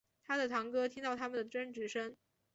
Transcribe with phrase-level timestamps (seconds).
[0.25, 2.17] 他的堂哥听到他们的争执声